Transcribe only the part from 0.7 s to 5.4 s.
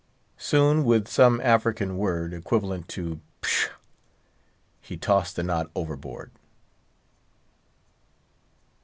with some African word, equivalent to pshaw, he tossed